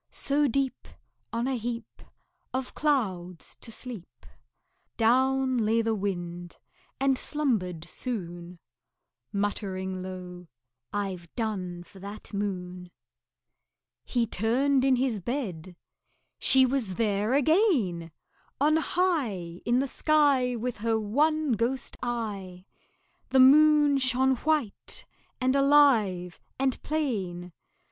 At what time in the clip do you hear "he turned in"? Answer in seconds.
14.03-14.95